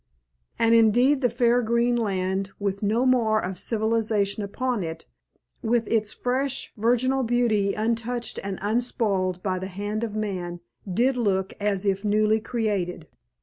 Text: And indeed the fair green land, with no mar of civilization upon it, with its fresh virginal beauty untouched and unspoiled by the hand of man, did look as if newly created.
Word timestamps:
And 0.57 0.73
indeed 0.73 1.21
the 1.21 1.29
fair 1.29 1.61
green 1.61 1.95
land, 1.95 2.49
with 2.57 2.81
no 2.81 3.05
mar 3.05 3.39
of 3.39 3.59
civilization 3.59 4.41
upon 4.41 4.83
it, 4.83 5.05
with 5.61 5.87
its 5.87 6.11
fresh 6.11 6.73
virginal 6.75 7.21
beauty 7.21 7.75
untouched 7.75 8.39
and 8.43 8.57
unspoiled 8.63 9.43
by 9.43 9.59
the 9.59 9.67
hand 9.67 10.03
of 10.03 10.15
man, 10.15 10.59
did 10.91 11.17
look 11.17 11.53
as 11.59 11.85
if 11.85 12.03
newly 12.03 12.39
created. 12.39 13.05